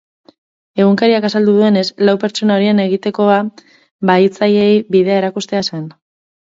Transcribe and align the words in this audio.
Egunkariak 0.83 1.27
azaldu 1.29 1.53
duenez, 1.59 1.83
lau 2.09 2.17
pertsona 2.25 2.57
horien 2.57 2.83
egitekoa 2.87 3.39
bahitzaileei 4.13 4.85
bidea 4.97 5.25
erakustea 5.25 5.67
zen. 5.71 5.91